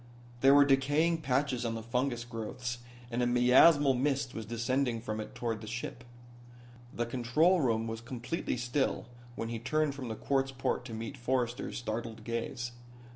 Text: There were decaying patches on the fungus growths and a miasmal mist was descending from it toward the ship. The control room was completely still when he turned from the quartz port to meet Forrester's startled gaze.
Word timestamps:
There 0.39 0.55
were 0.55 0.65
decaying 0.65 1.19
patches 1.21 1.63
on 1.63 1.75
the 1.75 1.83
fungus 1.83 2.23
growths 2.25 2.79
and 3.11 3.21
a 3.21 3.27
miasmal 3.27 3.93
mist 3.93 4.33
was 4.33 4.47
descending 4.47 4.99
from 4.99 5.19
it 5.19 5.35
toward 5.35 5.61
the 5.61 5.67
ship. 5.67 6.03
The 6.91 7.05
control 7.05 7.61
room 7.61 7.85
was 7.85 8.01
completely 8.01 8.57
still 8.57 9.05
when 9.35 9.49
he 9.49 9.59
turned 9.59 9.93
from 9.93 10.07
the 10.07 10.15
quartz 10.15 10.51
port 10.51 10.85
to 10.85 10.95
meet 10.95 11.17
Forrester's 11.17 11.77
startled 11.77 12.23
gaze. 12.23 12.71